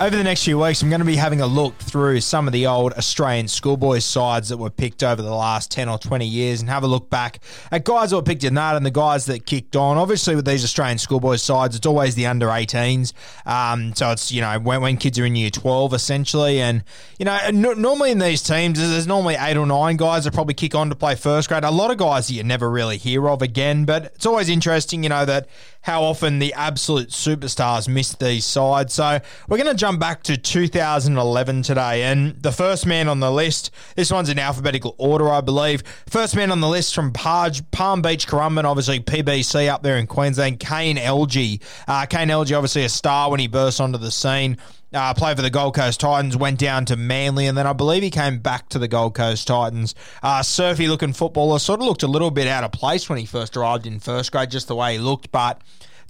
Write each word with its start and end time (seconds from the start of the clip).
Over 0.00 0.16
the 0.16 0.24
next 0.24 0.44
few 0.44 0.58
weeks, 0.58 0.80
I'm 0.80 0.88
going 0.88 1.00
to 1.00 1.04
be 1.04 1.16
having 1.16 1.42
a 1.42 1.46
look 1.46 1.76
through 1.76 2.22
some 2.22 2.46
of 2.46 2.54
the 2.54 2.66
old 2.66 2.94
Australian 2.94 3.48
schoolboys 3.48 4.02
sides 4.02 4.48
that 4.48 4.56
were 4.56 4.70
picked 4.70 5.02
over 5.02 5.20
the 5.20 5.28
last 5.28 5.70
10 5.70 5.90
or 5.90 5.98
20 5.98 6.26
years 6.26 6.62
and 6.62 6.70
have 6.70 6.82
a 6.82 6.86
look 6.86 7.10
back 7.10 7.38
at 7.70 7.84
guys 7.84 8.08
that 8.08 8.16
were 8.16 8.22
picked 8.22 8.42
in 8.42 8.54
that 8.54 8.76
and 8.76 8.86
the 8.86 8.90
guys 8.90 9.26
that 9.26 9.44
kicked 9.44 9.76
on. 9.76 9.98
Obviously, 9.98 10.34
with 10.34 10.46
these 10.46 10.64
Australian 10.64 10.96
schoolboys 10.96 11.42
sides, 11.42 11.76
it's 11.76 11.84
always 11.84 12.14
the 12.14 12.24
under 12.24 12.46
18s. 12.46 13.12
Um, 13.44 13.94
so 13.94 14.10
it's, 14.10 14.32
you 14.32 14.40
know, 14.40 14.58
when, 14.58 14.80
when 14.80 14.96
kids 14.96 15.18
are 15.18 15.26
in 15.26 15.36
year 15.36 15.50
12, 15.50 15.92
essentially. 15.92 16.62
And, 16.62 16.82
you 17.18 17.26
know, 17.26 17.50
normally 17.50 18.10
in 18.10 18.20
these 18.20 18.42
teams, 18.42 18.78
there's 18.78 19.06
normally 19.06 19.36
eight 19.38 19.58
or 19.58 19.66
nine 19.66 19.98
guys 19.98 20.24
that 20.24 20.32
probably 20.32 20.54
kick 20.54 20.74
on 20.74 20.88
to 20.88 20.96
play 20.96 21.14
first 21.14 21.50
grade. 21.50 21.62
A 21.62 21.70
lot 21.70 21.90
of 21.90 21.98
guys 21.98 22.28
that 22.28 22.32
you 22.32 22.42
never 22.42 22.70
really 22.70 22.96
hear 22.96 23.28
of 23.28 23.42
again, 23.42 23.84
but 23.84 24.04
it's 24.14 24.24
always 24.24 24.48
interesting, 24.48 25.02
you 25.02 25.10
know, 25.10 25.26
that 25.26 25.46
how 25.82 26.02
often 26.02 26.38
the 26.38 26.52
absolute 26.54 27.08
superstars 27.08 27.88
miss 27.88 28.14
these 28.14 28.44
sides. 28.44 28.94
So 28.94 29.20
we're 29.48 29.56
going 29.56 29.70
to 29.70 29.78
jump 29.78 29.98
back 30.00 30.22
to 30.24 30.36
2011 30.36 31.62
today. 31.62 32.02
And 32.02 32.40
the 32.42 32.52
first 32.52 32.86
man 32.86 33.08
on 33.08 33.20
the 33.20 33.30
list, 33.30 33.70
this 33.96 34.10
one's 34.10 34.28
in 34.28 34.38
alphabetical 34.38 34.94
order, 34.98 35.30
I 35.30 35.40
believe. 35.40 35.82
First 36.06 36.36
man 36.36 36.50
on 36.50 36.60
the 36.60 36.68
list 36.68 36.94
from 36.94 37.12
Palm 37.12 38.02
Beach, 38.02 38.26
Currumbin, 38.26 38.64
obviously 38.64 39.00
PBC 39.00 39.68
up 39.68 39.82
there 39.82 39.96
in 39.96 40.06
Queensland, 40.06 40.60
Kane 40.60 40.96
Elgey. 40.96 41.62
Uh, 41.88 42.06
Kane 42.06 42.28
Elgey, 42.28 42.56
obviously 42.56 42.84
a 42.84 42.88
star 42.88 43.30
when 43.30 43.40
he 43.40 43.46
burst 43.46 43.80
onto 43.80 43.98
the 43.98 44.10
scene. 44.10 44.58
Uh, 44.92 45.14
played 45.14 45.36
for 45.36 45.42
the 45.42 45.50
Gold 45.50 45.76
Coast 45.76 46.00
Titans, 46.00 46.36
went 46.36 46.58
down 46.58 46.84
to 46.86 46.96
Manly, 46.96 47.46
and 47.46 47.56
then 47.56 47.66
I 47.66 47.72
believe 47.72 48.02
he 48.02 48.10
came 48.10 48.38
back 48.38 48.68
to 48.70 48.78
the 48.78 48.88
Gold 48.88 49.14
Coast 49.14 49.46
Titans. 49.46 49.94
Uh, 50.20 50.42
surfy 50.42 50.88
looking 50.88 51.12
footballer, 51.12 51.60
sort 51.60 51.80
of 51.80 51.86
looked 51.86 52.02
a 52.02 52.08
little 52.08 52.32
bit 52.32 52.48
out 52.48 52.64
of 52.64 52.72
place 52.72 53.08
when 53.08 53.18
he 53.18 53.24
first 53.24 53.56
arrived 53.56 53.86
in 53.86 54.00
first 54.00 54.32
grade, 54.32 54.50
just 54.50 54.66
the 54.66 54.74
way 54.74 54.94
he 54.94 54.98
looked, 54.98 55.30
but 55.30 55.60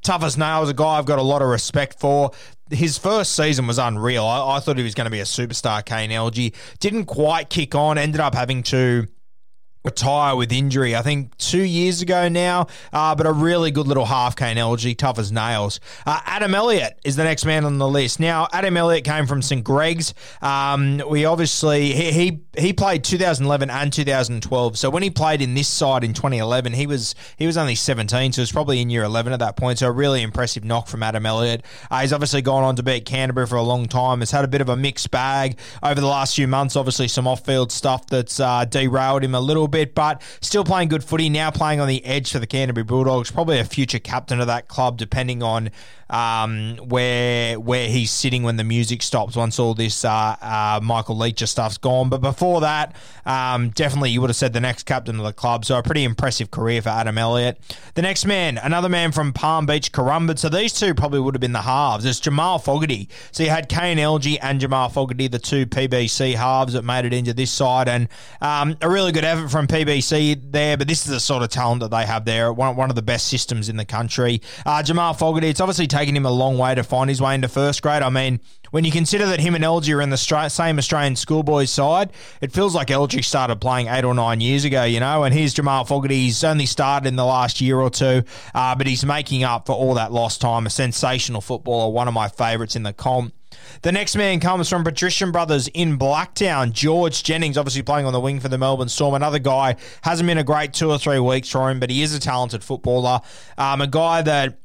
tough 0.03 0.23
as 0.23 0.39
nails, 0.39 0.71
a 0.71 0.75
guy 0.75 0.97
I've 0.97 1.05
got 1.05 1.19
a 1.19 1.23
lot 1.23 1.43
of 1.43 1.49
respect 1.49 2.01
for. 2.01 2.31
His 2.71 2.97
first 2.97 3.35
season 3.35 3.67
was 3.67 3.79
unreal. 3.79 4.25
I, 4.25 4.57
I 4.57 4.61
thought 4.61 4.79
he 4.79 4.85
was 4.85 4.95
going 4.95 5.07
to 5.07 5.11
be 5.11 5.21
a 5.21 5.25
superstar, 5.25 5.85
Kane 5.85 6.11
Elgey. 6.11 6.55
Didn't 6.79 7.05
quite 7.07 7.51
kick 7.51 7.75
on, 7.75 7.99
ended 7.99 8.21
up 8.21 8.35
having 8.35 8.63
to 8.65 9.09
retire 9.85 10.37
with 10.37 10.53
injury, 10.53 10.95
I 10.95 11.03
think 11.03 11.37
two 11.39 11.63
years 11.63 12.03
ago 12.03 12.29
now, 12.29 12.67
uh, 12.93 13.15
but 13.15 13.27
a 13.27 13.33
really 13.33 13.71
good 13.71 13.87
little 13.87 14.05
half 14.05 14.37
Kane 14.37 14.57
Elgey, 14.57 14.97
tough 14.97 15.19
as 15.19 15.33
nails. 15.33 15.81
Uh, 16.05 16.21
Adam 16.27 16.55
Elliott 16.55 16.99
is 17.05 17.17
the 17.17 17.25
next 17.25 17.47
man 17.47 17.65
on 17.65 17.79
the 17.79 17.89
list. 17.89 18.21
Now, 18.21 18.49
Adam 18.53 18.77
Elliott 18.77 19.05
came 19.05 19.27
from 19.27 19.41
St. 19.41 19.65
Greg's. 19.65 20.13
Um, 20.43 21.03
we 21.09 21.25
obviously, 21.25 21.93
he, 21.93 22.13
he, 22.13 22.41
he 22.59 22.73
played 22.73 23.05
2011 23.05 23.71
and 23.71 23.93
2012. 23.93 24.79
So 24.79 24.91
when 24.91 25.03
he 25.03 25.11
played 25.11 25.41
in 25.41 25.55
this 25.55 25.69
side 25.69 26.05
in 26.05 26.13
2011, 26.13 26.73
he 26.75 26.87
was 26.87 27.15
he 27.37 27.47
was 27.47 27.57
only 27.57 27.75
17, 27.75 28.33
so 28.33 28.41
he 28.41 28.43
was 28.43 28.53
probably 28.53 28.81
in 28.81 28.91
year 28.91 29.05
11 29.05 29.33
at 29.33 29.39
that 29.39 29.57
point. 29.57 29.79
So 29.79 29.89
a 29.89 29.93
really 29.93 30.23
impressive 30.23 30.65
knock 30.65 30.89
from 30.89 31.03
Adam 31.03 31.25
Elliott. 31.25 31.65
Uh, 31.91 32.01
he's 32.01 32.13
obviously 32.13 32.43
gone 32.43 32.65
on 32.65 32.77
to 32.77 32.83
be 32.83 32.97
at 32.97 33.05
Canterbury 33.07 33.47
for 33.47 33.57
a 33.57 33.63
long 33.63 33.87
time, 33.87 34.21
has 34.21 34.31
had 34.31 34.45
a 34.45 34.49
bit 34.49 34.61
of 34.61 34.69
a 34.69 34.77
mixed 34.77 35.11
bag 35.11 35.59
over 35.83 36.01
the 36.01 36.07
last 36.07 36.37
few 36.37 36.47
months. 36.47 36.77
Obviously, 36.77 37.09
some 37.09 37.27
off 37.27 37.45
field 37.47 37.73
stuff 37.73 38.07
that's 38.07 38.41
uh, 38.41 38.65
derailed 38.67 39.25
him 39.25 39.35
a 39.35 39.41
little 39.41 39.69
bit, 39.71 39.95
but 39.95 40.23
still 40.41 40.65
playing 40.65 40.89
good 40.89 41.05
footy. 41.05 41.29
Now 41.29 41.51
playing 41.51 41.81
on 41.81 41.89
the 41.89 42.05
edge 42.05 42.33
for 42.33 42.39
the 42.39 42.47
Canterbury 42.47 42.85
Bulldogs. 42.85 43.31
Probably 43.31 43.59
a 43.59 43.65
future 43.65 43.99
captain 43.99 44.41
of 44.41 44.47
that 44.49 44.69
club, 44.69 44.99
depending 44.99 45.43
on 45.43 45.71
um, 46.11 46.77
where 46.89 47.59
where 47.59 47.89
he's 47.89 48.11
sitting 48.11 48.43
when 48.43 48.57
the 48.57 48.65
music 48.65 49.03
stops. 49.03 49.37
Once 49.37 49.59
all 49.59 49.75
this 49.75 50.05
uh, 50.05 50.37
uh, 50.41 50.81
Michael 50.83 51.17
Leacher 51.17 51.47
stuff's 51.47 51.79
gone, 51.79 52.09
but 52.09 52.21
before 52.21 52.61
that, 52.61 52.95
um, 53.25 53.71
definitely 53.71 54.11
you 54.11 54.21
would 54.21 54.31
have 54.31 54.37
said 54.37 54.53
the 54.53 54.61
next 54.61 54.85
captain 54.85 55.19
of 55.19 55.25
the 55.25 55.33
club. 55.33 55.65
So 55.65 55.79
a 55.79 55.83
pretty 55.83 56.05
impressive 56.05 56.51
career 56.51 56.83
for 56.83 56.89
Adam 56.89 57.17
Elliott. 57.17 57.59
The 57.95 58.03
next 58.03 58.27
man, 58.27 58.59
another 58.59 58.89
man 58.89 59.13
from 59.13 59.33
Palm 59.33 59.67
Beach, 59.67 59.93
Currumbin. 59.93 60.39
So 60.39 60.49
these 60.49 60.73
two 60.73 60.95
probably 60.95 61.21
would 61.21 61.35
have 61.35 61.41
been 61.41 61.53
the 61.53 61.63
halves. 61.63 62.05
It's 62.05 62.21
Jamal 62.21 62.59
Fogarty. 62.59 63.09
So 63.31 63.45
you 63.45 63.51
had 63.51 63.69
Kane 63.69 63.99
Elgey 63.99 64.39
and 64.43 64.61
Jamal 64.61 64.89
Fogarty, 64.89 65.29
the 65.29 65.39
two 65.39 65.67
PBC 65.67 66.35
halves 66.35 66.73
that 66.73 66.83
made 66.83 67.05
it 67.05 67.13
into 67.13 67.33
this 67.33 67.51
side, 67.51 67.89
and 67.89 68.09
um, 68.41 68.77
a 68.81 68.91
really 68.91 69.13
good 69.13 69.25
effort 69.25 69.49
from 69.49 69.60
PBC 69.67 70.53
there. 70.53 70.77
But 70.77 70.89
this 70.89 71.05
is 71.05 71.13
the 71.13 71.21
sort 71.21 71.43
of 71.43 71.49
talent 71.49 71.81
that 71.81 71.91
they 71.91 72.07
have 72.07 72.25
there. 72.25 72.53
One, 72.53 72.77
one 72.77 72.91
of 72.91 72.97
the 72.97 73.03
best 73.03 73.29
systems 73.29 73.69
in 73.69 73.77
the 73.77 73.85
country. 73.85 74.41
Uh, 74.65 74.83
Jamal 74.83 75.15
Fogarty. 75.15 75.49
It's 75.49 75.61
obviously 75.61 75.87
taken 75.87 76.17
him 76.17 76.27
a 76.27 76.31
long 76.31 76.59
way 76.59 76.75
to 76.75 76.83
find 76.83 77.09
his 77.09 77.21
way 77.21 77.35
into 77.35 77.49
first 77.49 77.83
grade. 77.83 78.03
I 78.03 78.11
mean, 78.11 78.41
when 78.71 78.85
you 78.85 78.93
consider 78.93 79.27
that 79.27 79.41
him 79.41 79.55
and 79.55 79.65
Elgey 79.65 79.95
are 79.95 80.01
in 80.01 80.11
the 80.11 80.17
same 80.49 80.79
Australian 80.79 81.17
schoolboys 81.17 81.71
side, 81.71 82.13
it 82.41 82.53
feels 82.53 82.75
like 82.75 82.89
Elgey 82.89 83.25
started 83.25 83.61
playing 83.61 83.89
eight 83.89 84.05
or 84.05 84.15
nine 84.15 84.41
years 84.41 84.65
ago, 84.65 84.85
you 84.85 85.01
know. 85.01 85.25
And 85.25 85.35
here's 85.35 85.55
Jamal 85.55 85.85
Fogarty. 85.85 86.17
He's 86.17 86.45
only 86.45 86.67
started 86.67 87.09
in 87.09 87.17
the 87.17 87.25
last 87.25 87.61
year 87.61 87.81
or 87.81 87.91
two, 87.91 88.23
uh, 88.55 88.75
but 88.75 88.87
he's 88.87 89.05
making 89.05 89.45
up 89.45 89.67
for 89.67 89.73
all 89.73 89.95
that 89.95 90.13
lost 90.13 90.41
time. 90.41 90.67
A 90.67 90.71
sensational 90.71 91.41
footballer, 91.41 91.91
one 91.93 92.09
of 92.09 92.15
my 92.15 92.29
favourites 92.29 92.77
in 92.77 92.85
the 92.85 92.93
comp. 92.93 93.35
The 93.83 93.93
next 93.93 94.17
man 94.17 94.41
comes 94.41 94.69
from 94.69 94.85
Patrician 94.85 95.33
Brothers 95.33 95.69
in 95.69 95.99
Blacktown. 95.99 96.73
George 96.73 97.23
Jennings, 97.23 97.57
obviously 97.57 97.83
playing 97.83 98.07
on 98.07 98.13
the 98.13 98.21
wing 98.21 98.41
for 98.41 98.49
the 98.49 98.59
Melbourne 98.59 98.89
Storm. 98.89 99.15
Another 99.15 99.39
guy 99.39 99.77
hasn't 100.03 100.27
been 100.27 100.39
a 100.39 100.45
great 100.45 100.73
two 100.73 100.91
or 100.91 100.99
three 100.99 101.19
weeks 101.19 101.49
for 101.49 101.71
him, 101.71 101.81
but 101.81 101.91
he 101.91 102.03
is 102.03 102.15
a 102.15 102.21
talented 102.21 102.63
footballer. 102.63 103.21
Um, 103.57 103.81
a 103.81 103.87
guy 103.87 104.23
that 104.23 104.59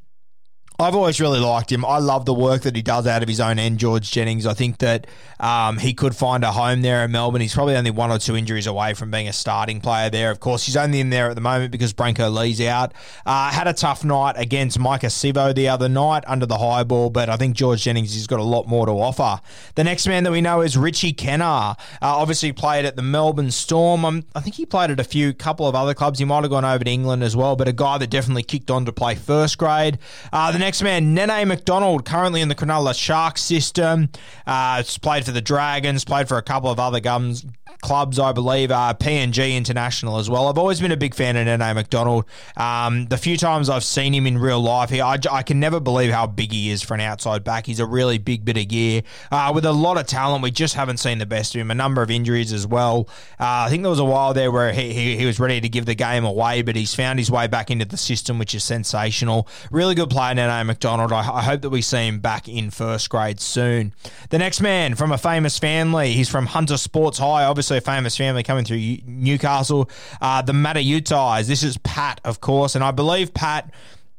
I've 0.78 0.94
always 0.96 1.22
really 1.22 1.40
liked 1.40 1.72
him. 1.72 1.86
I 1.86 2.00
love 2.00 2.26
the 2.26 2.34
work 2.34 2.64
that 2.64 2.76
he 2.76 2.82
does 2.82 3.08
out 3.08 3.22
of 3.22 3.30
his 3.30 3.40
own 3.40 3.60
end, 3.60 3.80
George 3.80 4.12
Jennings. 4.12 4.46
I 4.46 4.54
think 4.54 4.80
that 4.80 5.08
um, 5.40 5.78
he 5.78 5.94
could 5.94 6.16
find 6.16 6.44
a 6.44 6.52
home 6.52 6.82
there 6.82 7.06
in 7.06 7.12
Melbourne. 7.12 7.40
He's 7.40 7.54
probably 7.54 7.78
only 7.78 7.92
one 7.92 8.12
or 8.12 8.20
two 8.20 8.36
injuries 8.36 8.68
away 8.68 8.94
from 8.94 9.10
being 9.10 9.30
a 9.30 9.34
starting 9.34 9.80
player 9.80 10.10
there. 10.10 10.32
Of 10.32 10.42
course, 10.42 10.66
he's 10.66 10.76
only 10.76 11.00
in 11.00 11.12
there 11.12 11.30
at 11.30 11.36
the 11.36 11.42
moment 11.42 11.72
because 11.72 11.94
Brenko 11.94 12.34
Lee's 12.34 12.60
out. 12.60 12.94
Uh, 13.26 13.52
had 13.52 13.68
a 13.68 13.74
tough 13.74 14.04
night 14.04 14.36
against 14.38 14.78
Maika 14.78 15.08
Sivo 15.08 15.56
the 15.56 15.70
other 15.70 15.88
night 15.88 16.26
under 16.28 16.46
the 16.46 16.58
high 16.58 16.84
ball, 16.84 17.10
but 17.10 17.30
I 17.30 17.38
think 17.38 17.56
George 17.56 17.82
Jennings 17.82 18.14
has 18.14 18.28
got 18.28 18.42
a 18.42 18.44
lot 18.44 18.68
more 18.68 18.86
to 18.86 18.92
offer. 18.92 19.42
The 19.76 19.84
next 19.86 20.08
man 20.08 20.26
that 20.26 20.32
we 20.32 20.42
know 20.42 20.60
is 20.60 20.78
Richie 20.78 21.14
Kennar. 21.14 21.78
Uh, 22.02 22.18
obviously 22.18 22.52
played 22.52 22.84
at 22.84 22.98
the 22.98 23.02
Melbourne 23.02 23.52
Storm. 23.52 24.04
Um, 24.04 24.26
I 24.36 24.42
think 24.42 24.56
he 24.56 24.66
played 24.66 24.92
at 24.92 25.00
a 25.00 25.06
few 25.06 25.34
couple 25.34 25.68
of 25.68 25.76
other 25.76 25.94
clubs. 25.94 26.20
He 26.20 26.26
might 26.26 26.44
have 26.44 26.52
gone 26.52 26.66
over 26.66 26.84
to 26.84 26.92
England 26.92 27.24
as 27.24 27.34
well, 27.34 27.56
but 27.56 27.70
a 27.70 27.74
guy 27.74 27.98
that 27.98 28.10
definitely 28.10 28.44
kicked 28.44 28.70
on 28.70 28.84
to 28.86 28.92
play 28.92 29.16
first 29.16 29.58
grade. 29.58 30.00
Uh, 30.34 30.52
the 30.52 30.65
next 30.66 30.82
man, 30.82 31.14
Nene 31.14 31.48
Macdonald, 31.48 32.06
currently 32.06 32.42
in 32.42 32.48
the 32.48 32.56
Cronulla 32.56 32.96
Sharks 32.96 33.42
system. 33.42 34.10
Uh, 34.48 34.82
played 35.00 35.24
for 35.24 35.32
the 35.32 35.42
Dragons, 35.42 36.04
played 36.04 36.28
for 36.28 36.40
a 36.40 36.42
couple 36.42 36.72
of 36.72 36.80
other 36.80 37.00
gums, 37.00 37.46
clubs, 37.82 38.20
I 38.20 38.32
believe, 38.32 38.72
uh, 38.72 38.94
PNG 38.98 39.56
International 39.56 40.18
as 40.18 40.30
well. 40.30 40.48
I've 40.48 40.58
always 40.58 40.82
been 40.82 40.92
a 40.92 40.98
big 40.98 41.14
fan 41.14 41.36
of 41.36 41.46
Nene 41.46 41.76
Macdonald. 41.76 42.26
Um, 42.58 43.06
the 43.08 43.18
few 43.18 43.38
times 43.38 43.70
I've 43.70 43.84
seen 43.84 44.14
him 44.14 44.26
in 44.26 44.38
real 44.38 44.62
life, 44.62 44.90
he, 44.90 45.02
I, 45.02 45.18
I, 45.32 45.44
can 45.44 45.60
never 45.60 45.80
believe 45.80 46.12
how 46.12 46.28
big 46.28 46.52
he 46.52 46.72
is 46.72 46.82
for 46.82 46.94
an 46.94 47.02
outside 47.02 47.44
back. 47.44 47.66
He's 47.66 47.80
a 47.80 47.86
really 47.86 48.18
big 48.18 48.46
bit 48.46 48.58
of 48.58 48.68
gear 48.68 49.04
uh, 49.32 49.52
with 49.54 49.66
a 49.66 49.72
lot 49.72 49.98
of 49.98 50.08
talent. 50.08 50.44
We 50.44 50.52
just 50.52 50.76
haven't 50.76 50.98
seen 50.98 51.18
the 51.18 51.26
best 51.26 51.54
of 51.56 51.62
him. 51.62 51.70
A 51.70 51.76
number 51.76 52.02
of 52.02 52.10
injuries 52.10 52.52
as 52.54 52.66
well. 52.66 53.08
Uh, 53.40 53.66
I 53.66 53.70
think 53.70 53.84
there 53.84 53.90
was 53.90 54.00
a 54.00 54.06
while 54.06 54.34
there 54.34 54.52
where 54.52 54.72
he, 54.72 54.94
he, 54.94 55.18
he, 55.18 55.26
was 55.26 55.40
ready 55.40 55.62
to 55.62 55.70
give 55.70 55.86
the 55.86 55.96
game 55.96 56.26
away, 56.26 56.62
but 56.62 56.76
he's 56.76 56.96
found 56.96 57.20
his 57.20 57.30
way 57.30 57.48
back 57.48 57.70
into 57.70 57.86
the 57.86 57.98
system, 57.98 58.40
which 58.40 58.56
is 58.56 58.64
sensational. 58.64 59.48
Really 59.70 59.96
good 59.96 60.10
player, 60.10 60.34
Nene 60.34 60.66
Macdonald. 60.66 61.12
I, 61.12 61.20
I 61.20 61.44
hope 61.44 61.62
that 61.62 61.70
we 61.70 61.82
see 61.82 62.08
him 62.08 62.20
back 62.20 62.48
in 62.48 62.72
first 62.72 63.10
grade 63.10 63.40
soon. 63.40 63.94
The 64.30 64.38
next 64.38 64.62
man 64.62 64.96
from 64.96 65.12
a 65.12 65.18
famous 65.18 65.60
family, 65.60 66.14
he's 66.14 66.30
from 66.30 66.48
Hunter 66.48 66.78
Sports 66.78 67.20
High, 67.20 67.44
obviously 67.44 67.65
a 67.72 67.82
famous 67.82 68.18
family 68.18 68.44
coming 68.44 68.66
through 68.66 68.98
Newcastle. 69.06 69.90
Uh, 70.22 70.42
the 70.42 70.54
Mata'utias. 70.54 71.48
This 71.48 71.64
is 71.64 71.78
Pat, 71.80 72.22
of 72.24 72.42
course, 72.42 72.76
and 72.76 72.84
I 72.84 72.92
believe 72.92 73.34
Pat 73.34 73.72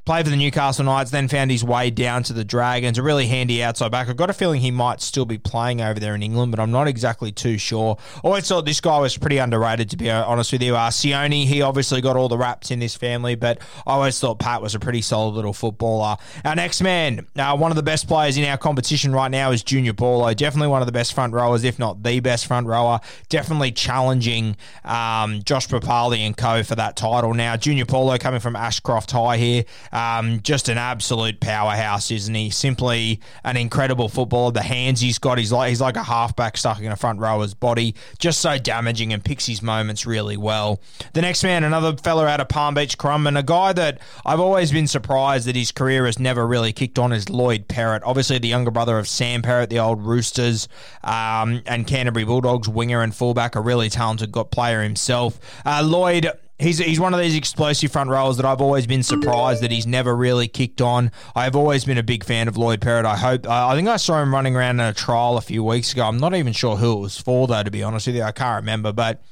played 0.07 0.25
for 0.25 0.31
the 0.31 0.37
Newcastle 0.37 0.85
Knights, 0.85 1.11
then 1.11 1.27
found 1.27 1.51
his 1.51 1.65
way 1.65 1.91
down 1.91 2.23
to 2.23 2.33
the 2.33 2.45
Dragons. 2.45 2.97
A 2.97 3.03
really 3.03 3.27
handy 3.27 3.61
outside 3.63 3.91
back. 3.91 4.09
I've 4.09 4.17
got 4.17 4.31
a 4.31 4.33
feeling 4.33 4.61
he 4.61 4.71
might 4.71 5.01
still 5.01 5.25
be 5.25 5.37
playing 5.37 5.81
over 5.81 5.99
there 5.99 6.15
in 6.15 6.23
England, 6.23 6.53
but 6.53 6.61
I'm 6.61 6.71
not 6.71 6.87
exactly 6.87 7.33
too 7.33 7.59
sure. 7.59 7.99
Always 8.23 8.47
thought 8.47 8.65
this 8.65 8.81
guy 8.81 9.01
was 9.01 9.19
pretty 9.19 9.39
underrated, 9.39 9.91
to 9.91 9.97
be 9.97 10.09
honest 10.09 10.53
with 10.53 10.63
you. 10.63 10.77
Uh, 10.77 10.91
Sione, 10.91 11.45
he 11.45 11.61
obviously 11.61 12.01
got 12.01 12.17
all 12.17 12.29
the 12.29 12.39
raps 12.39 12.71
in 12.71 12.79
this 12.79 12.95
family, 12.95 13.35
but 13.35 13.59
I 13.85 13.95
always 13.95 14.19
thought 14.21 14.39
Pat 14.39 14.63
was 14.63 14.77
a 14.77 14.79
pretty 14.79 15.03
solid 15.03 15.35
little 15.35 15.53
footballer. 15.53 16.17
Our 16.45 16.55
next 16.55 16.83
man, 16.83 17.27
uh, 17.37 17.57
one 17.57 17.73
of 17.73 17.77
the 17.77 17.83
best 17.83 18.07
players 18.07 18.37
in 18.37 18.45
our 18.45 18.57
competition 18.57 19.13
right 19.13 19.31
now 19.31 19.51
is 19.51 19.65
Junior 19.65 19.93
Paulo. 19.93 20.33
Definitely 20.35 20.69
one 20.69 20.83
of 20.83 20.87
the 20.87 20.93
best 20.93 21.15
front 21.15 21.33
rowers, 21.33 21.65
if 21.65 21.81
not 21.81 22.05
the 22.05 22.21
best 22.21 22.47
front 22.47 22.69
rower. 22.69 23.01
Definitely 23.29 23.73
challenging 23.73 24.57
um, 24.85 25.43
Josh 25.43 25.67
Papalii 25.67 26.19
and 26.19 26.37
co 26.37 26.63
for 26.63 26.77
that 26.77 26.95
title. 26.97 27.35
Now, 27.35 27.57
Junior 27.57 27.87
Paulo 27.87 28.17
coming 28.19 28.39
from 28.39 28.55
Ashcroft 28.55 29.11
High 29.11 29.37
here. 29.39 29.65
Um, 29.97 30.43
just 30.43 30.69
an 30.69 30.77
absolute 30.77 31.41
powerhouse, 31.41 32.11
isn't 32.11 32.35
he? 32.35 32.51
Simply 32.51 33.19
an 33.45 33.57
incredible 33.57 34.11
footballer. 34.11 34.53
The 34.53 34.61
hands 34.61 35.01
he's 35.01 35.19
got, 35.19 35.39
he's 35.39 35.51
like 35.51 35.71
he's 35.71 35.81
like 35.81 35.97
a 35.97 36.03
halfback 36.03 36.59
stuck 36.59 36.81
in 36.81 36.93
a 36.93 36.97
front 36.97 37.19
rower's 37.19 37.55
body. 37.55 37.95
Just 38.19 38.41
so 38.41 38.59
damaging 38.59 39.15
and 39.15 39.25
picks 39.25 39.47
his 39.47 39.63
moments 39.63 40.05
really 40.05 40.37
well. 40.37 40.83
The 41.15 41.23
next 41.23 41.43
man, 41.43 41.65
another 41.65 41.97
fella 41.97 42.27
out 42.27 42.41
of 42.41 42.49
Palm 42.51 42.75
Beach, 42.75 42.99
Crum, 42.99 43.27
and 43.27 43.39
a 43.39 43.43
guy 43.43 43.73
that 43.73 44.01
I've 44.27 44.39
always 44.39 44.71
been 44.71 44.87
surprised 44.87 45.47
that 45.47 45.57
his 45.57 45.73
career 45.73 46.05
has 46.05 46.19
never 46.19 46.47
really 46.47 46.75
kicked 46.75 46.99
on 46.99 47.15
is 47.15 47.31
Lloyd 47.31 47.67
Perrett. 47.67 48.03
Obviously, 48.05 48.39
the 48.39 48.49
younger 48.49 48.71
brother 48.71 48.99
of 48.99 49.09
Sam 49.09 49.41
Perrett, 49.41 49.71
the 49.71 49.79
old 49.79 50.05
Roosters 50.05 50.69
um, 51.05 51.63
and 51.65 51.87
Canterbury 51.87 52.27
Bulldogs 52.27 52.69
winger 52.69 53.01
and 53.01 53.15
fullback, 53.15 53.57
a 53.57 53.63
really 53.63 53.89
talented 53.89 54.31
got 54.31 54.51
player 54.51 54.83
himself. 54.83 55.41
Uh, 55.65 55.83
Lloyd 55.83 56.31
He's, 56.59 56.79
he's 56.79 56.99
one 56.99 57.13
of 57.13 57.21
these 57.21 57.37
explosive 57.37 57.93
front 57.93 58.09
rowers 58.09 58.39
that 58.39 58.47
I've 58.47 58.63
always 58.63 58.87
been 58.87 59.03
surprised 59.03 59.63
that 59.63 59.71
he's 59.71 59.87
never 59.87 60.17
really 60.17 60.49
kicked 60.49 60.81
on. 60.81 61.13
I've 61.35 61.55
always 61.55 61.85
been 61.85 61.99
a 61.99 62.03
big 62.03 62.25
fan 62.25 62.49
of 62.49 62.57
Lloyd 62.57 62.81
Perrett. 62.81 63.05
I 63.05 63.17
hope 63.17 63.47
I 63.47 63.75
think 63.75 63.89
I 63.89 63.99
saw 63.99 64.23
him 64.23 64.33
running 64.33 64.57
around 64.57 64.81
in 64.81 64.87
a 64.87 64.95
trial 64.95 65.37
a 65.37 65.43
few 65.43 65.63
weeks 65.63 65.93
ago. 65.93 66.05
I'm 66.05 66.17
not 66.17 66.35
even 66.35 66.55
sure 66.55 66.77
who 66.77 66.95
it 66.95 67.01
was 67.01 67.19
for 67.19 67.47
though, 67.47 67.63
to 67.63 67.71
be 67.71 67.83
honest 67.83 68.07
with 68.07 68.17
you. 68.17 68.23
I 68.23 68.33
can't 68.33 68.63
remember, 68.63 68.93
but 68.93 69.23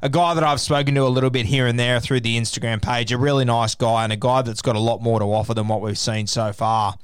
a 0.00 0.08
guy 0.08 0.32
that 0.32 0.42
I've 0.42 0.60
spoken 0.60 0.94
to 0.94 1.02
a 1.02 1.08
little 1.08 1.28
bit 1.28 1.44
here 1.44 1.66
and 1.66 1.78
there 1.78 2.00
through 2.00 2.20
the 2.20 2.38
Instagram 2.38 2.80
page, 2.80 3.12
a 3.12 3.18
really 3.18 3.44
nice 3.44 3.74
guy 3.74 4.04
and 4.04 4.12
a 4.12 4.16
guy 4.16 4.40
that's 4.40 4.62
got 4.62 4.74
a 4.74 4.80
lot 4.80 5.02
more 5.02 5.18
to 5.18 5.26
offer 5.26 5.52
than 5.52 5.68
what 5.68 5.82
we've 5.82 5.98
seen 5.98 6.26
so 6.26 6.52
far. 6.52 6.94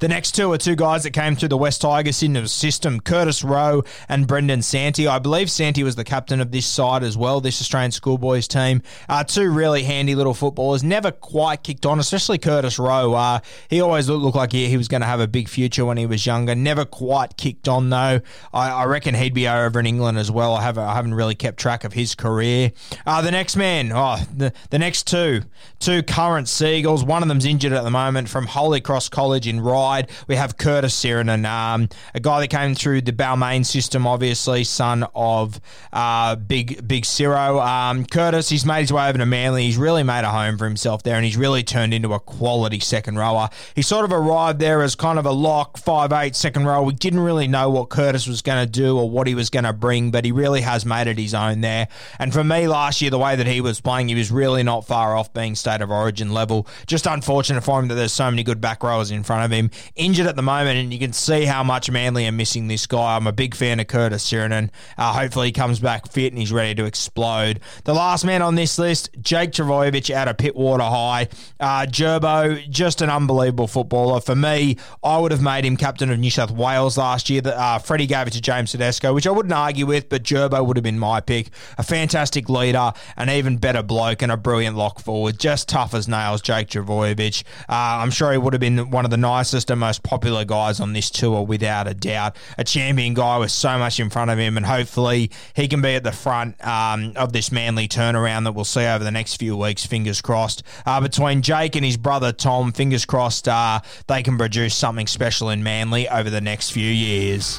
The 0.00 0.08
next 0.08 0.34
two 0.34 0.50
are 0.50 0.56
two 0.56 0.76
guys 0.76 1.02
that 1.02 1.10
came 1.10 1.36
through 1.36 1.50
the 1.50 1.58
West 1.58 1.82
Tigers 1.82 2.16
system, 2.50 3.00
Curtis 3.00 3.44
Rowe 3.44 3.84
and 4.08 4.26
Brendan 4.26 4.62
Santi. 4.62 5.06
I 5.06 5.18
believe 5.18 5.50
Santi 5.50 5.82
was 5.82 5.94
the 5.94 6.04
captain 6.04 6.40
of 6.40 6.52
this 6.52 6.64
side 6.64 7.02
as 7.02 7.18
well, 7.18 7.42
this 7.42 7.60
Australian 7.60 7.90
schoolboys 7.90 8.48
team. 8.48 8.80
Uh, 9.10 9.24
two 9.24 9.50
really 9.50 9.82
handy 9.82 10.14
little 10.14 10.32
footballers, 10.32 10.82
never 10.82 11.10
quite 11.10 11.62
kicked 11.62 11.84
on, 11.84 12.00
especially 12.00 12.38
Curtis 12.38 12.78
Rowe. 12.78 13.12
Uh, 13.12 13.40
he 13.68 13.82
always 13.82 14.08
looked 14.08 14.36
like 14.36 14.52
he, 14.52 14.68
he 14.68 14.78
was 14.78 14.88
going 14.88 15.02
to 15.02 15.06
have 15.06 15.20
a 15.20 15.28
big 15.28 15.50
future 15.50 15.84
when 15.84 15.98
he 15.98 16.06
was 16.06 16.24
younger. 16.24 16.54
Never 16.54 16.86
quite 16.86 17.36
kicked 17.36 17.68
on 17.68 17.90
though. 17.90 18.22
I, 18.54 18.70
I 18.70 18.84
reckon 18.86 19.14
he'd 19.14 19.34
be 19.34 19.48
over 19.48 19.78
in 19.80 19.84
England 19.84 20.16
as 20.16 20.30
well. 20.30 20.54
I 20.54 20.62
haven't, 20.62 20.84
I 20.84 20.94
haven't 20.94 21.12
really 21.12 21.34
kept 21.34 21.60
track 21.60 21.84
of 21.84 21.92
his 21.92 22.14
career. 22.14 22.72
Uh, 23.04 23.20
the 23.20 23.32
next 23.32 23.54
man, 23.54 23.92
oh, 23.92 24.16
the, 24.34 24.54
the 24.70 24.78
next 24.78 25.06
two, 25.06 25.42
two 25.78 26.02
current 26.02 26.48
Seagulls. 26.48 27.04
One 27.04 27.20
of 27.20 27.28
them's 27.28 27.44
injured 27.44 27.74
at 27.74 27.84
the 27.84 27.90
moment 27.90 28.30
from 28.30 28.46
Holy 28.46 28.80
Cross 28.80 29.10
College 29.10 29.46
in 29.46 29.60
Ryde 29.60 29.89
side, 29.90 30.10
we 30.28 30.36
have 30.36 30.56
Curtis 30.56 30.94
Sironen, 30.98 31.44
um, 31.46 31.88
a 32.14 32.20
guy 32.20 32.40
that 32.40 32.48
came 32.48 32.74
through 32.74 33.02
the 33.02 33.12
Balmain 33.12 33.64
system, 33.64 34.06
obviously, 34.06 34.64
son 34.64 35.04
of 35.14 35.60
uh, 35.92 36.36
Big 36.36 36.86
Big 36.86 37.04
Ciro. 37.04 37.60
Um, 37.60 38.04
Curtis, 38.06 38.48
he's 38.48 38.64
made 38.64 38.82
his 38.82 38.92
way 38.92 39.08
over 39.08 39.18
to 39.18 39.26
Manly. 39.26 39.64
He's 39.64 39.76
really 39.76 40.02
made 40.02 40.24
a 40.24 40.30
home 40.30 40.58
for 40.58 40.64
himself 40.64 41.02
there, 41.02 41.16
and 41.16 41.24
he's 41.24 41.36
really 41.36 41.62
turned 41.62 41.92
into 41.92 42.12
a 42.12 42.20
quality 42.20 42.80
second 42.80 43.16
rower. 43.16 43.48
He 43.74 43.82
sort 43.82 44.04
of 44.04 44.12
arrived 44.12 44.60
there 44.60 44.82
as 44.82 44.94
kind 44.94 45.18
of 45.18 45.26
a 45.26 45.32
lock, 45.32 45.78
five 45.78 46.12
eight 46.12 46.36
second 46.36 46.66
row. 46.66 46.82
We 46.82 46.94
didn't 46.94 47.20
really 47.20 47.48
know 47.48 47.70
what 47.70 47.90
Curtis 47.90 48.26
was 48.26 48.42
going 48.42 48.64
to 48.64 48.70
do 48.70 48.98
or 48.98 49.10
what 49.10 49.26
he 49.26 49.34
was 49.34 49.50
going 49.50 49.64
to 49.64 49.72
bring, 49.72 50.10
but 50.10 50.24
he 50.24 50.32
really 50.32 50.60
has 50.60 50.84
made 50.86 51.06
it 51.06 51.18
his 51.18 51.34
own 51.34 51.60
there. 51.60 51.88
And 52.18 52.32
for 52.32 52.44
me, 52.44 52.68
last 52.68 53.02
year, 53.02 53.10
the 53.10 53.18
way 53.18 53.36
that 53.36 53.46
he 53.46 53.60
was 53.60 53.80
playing, 53.80 54.08
he 54.08 54.14
was 54.14 54.30
really 54.30 54.62
not 54.62 54.86
far 54.86 55.16
off 55.16 55.32
being 55.32 55.54
state 55.54 55.80
of 55.80 55.90
origin 55.90 56.32
level. 56.32 56.66
Just 56.86 57.06
unfortunate 57.06 57.62
for 57.62 57.80
him 57.80 57.88
that 57.88 57.94
there's 57.94 58.12
so 58.12 58.30
many 58.30 58.42
good 58.42 58.60
back 58.60 58.82
rowers 58.82 59.10
in 59.10 59.22
front 59.22 59.44
of 59.44 59.50
him 59.50 59.70
injured 59.96 60.26
at 60.26 60.36
the 60.36 60.42
moment, 60.42 60.78
and 60.78 60.92
you 60.92 60.98
can 60.98 61.12
see 61.12 61.44
how 61.44 61.62
much 61.62 61.90
Manly 61.90 62.26
are 62.26 62.32
missing 62.32 62.68
this 62.68 62.86
guy. 62.86 63.16
I'm 63.16 63.26
a 63.26 63.32
big 63.32 63.54
fan 63.54 63.80
of 63.80 63.86
Curtis 63.86 64.28
Sironen. 64.28 64.70
Uh, 64.96 65.12
hopefully, 65.12 65.48
he 65.48 65.52
comes 65.52 65.80
back 65.80 66.10
fit 66.10 66.32
and 66.32 66.38
he's 66.38 66.52
ready 66.52 66.74
to 66.74 66.84
explode. 66.84 67.60
The 67.84 67.94
last 67.94 68.24
man 68.24 68.42
on 68.42 68.54
this 68.54 68.78
list, 68.78 69.10
Jake 69.20 69.52
Trbojevic 69.52 70.10
out 70.10 70.28
of 70.28 70.36
Pittwater 70.36 70.88
High. 70.88 71.28
Uh, 71.58 71.86
Turbo, 71.86 72.56
just 72.68 73.02
an 73.02 73.10
unbelievable 73.10 73.66
footballer. 73.66 74.20
For 74.20 74.34
me, 74.34 74.76
I 75.02 75.18
would 75.18 75.32
have 75.32 75.42
made 75.42 75.64
him 75.64 75.76
captain 75.76 76.10
of 76.10 76.18
New 76.18 76.30
South 76.30 76.50
Wales 76.50 76.98
last 76.98 77.30
year. 77.30 77.42
Uh, 77.44 77.78
Freddie 77.78 78.06
gave 78.06 78.26
it 78.26 78.32
to 78.32 78.40
James 78.40 78.72
Tedesco, 78.72 79.14
which 79.14 79.26
I 79.26 79.30
wouldn't 79.30 79.52
argue 79.52 79.86
with, 79.86 80.08
but 80.08 80.24
Turbo 80.24 80.62
would 80.62 80.76
have 80.76 80.84
been 80.84 80.98
my 80.98 81.20
pick. 81.20 81.50
A 81.78 81.82
fantastic 81.82 82.48
leader, 82.48 82.92
an 83.16 83.30
even 83.30 83.56
better 83.56 83.82
bloke, 83.82 84.22
and 84.22 84.32
a 84.32 84.36
brilliant 84.36 84.76
lock 84.76 85.00
forward. 85.00 85.38
Just 85.38 85.68
tough 85.68 85.94
as 85.94 86.08
nails, 86.08 86.40
Jake 86.42 86.68
Trbojevic. 86.68 87.42
Uh, 87.68 88.02
I'm 88.02 88.10
sure 88.10 88.32
he 88.32 88.38
would 88.38 88.52
have 88.52 88.60
been 88.60 88.90
one 88.90 89.04
of 89.04 89.10
the 89.10 89.16
nicest 89.16 89.69
and 89.70 89.80
most 89.80 90.02
popular 90.02 90.44
guys 90.44 90.80
on 90.80 90.92
this 90.92 91.10
tour 91.10 91.42
without 91.42 91.86
a 91.86 91.94
doubt. 91.94 92.36
A 92.58 92.64
champion 92.64 93.14
guy 93.14 93.38
with 93.38 93.50
so 93.50 93.78
much 93.78 93.98
in 94.00 94.10
front 94.10 94.30
of 94.30 94.38
him, 94.38 94.56
and 94.56 94.66
hopefully 94.66 95.30
he 95.54 95.68
can 95.68 95.80
be 95.80 95.94
at 95.94 96.04
the 96.04 96.12
front 96.12 96.62
um, 96.66 97.12
of 97.16 97.32
this 97.32 97.50
manly 97.50 97.88
turnaround 97.88 98.44
that 98.44 98.52
we'll 98.52 98.64
see 98.64 98.86
over 98.86 99.02
the 99.02 99.10
next 99.10 99.36
few 99.36 99.56
weeks. 99.56 99.86
Fingers 99.86 100.20
crossed. 100.20 100.62
Uh, 100.84 101.00
between 101.00 101.42
Jake 101.42 101.76
and 101.76 101.84
his 101.84 101.96
brother 101.96 102.32
Tom, 102.32 102.72
fingers 102.72 103.04
crossed 103.04 103.48
uh, 103.48 103.80
they 104.06 104.22
can 104.22 104.36
produce 104.36 104.74
something 104.74 105.06
special 105.06 105.50
in 105.50 105.62
Manly 105.62 106.08
over 106.08 106.30
the 106.30 106.40
next 106.40 106.70
few 106.70 106.90
years. 106.90 107.58